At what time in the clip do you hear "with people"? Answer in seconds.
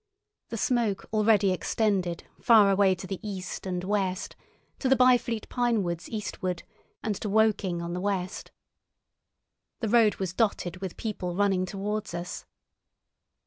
10.77-11.35